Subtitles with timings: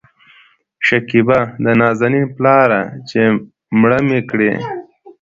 [0.87, 3.21] شکيبا: د نازنين پلاره چې
[3.79, 4.51] مړه مې کړې